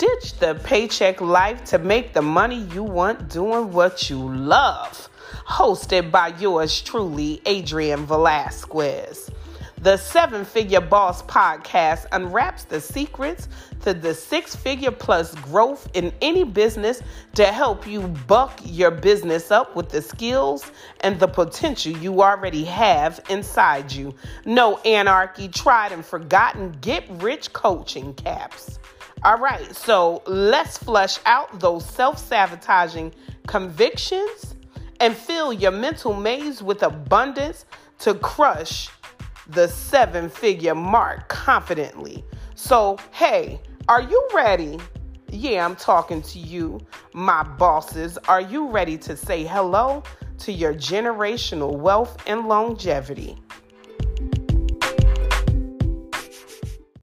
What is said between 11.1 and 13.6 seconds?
podcast unwraps the secrets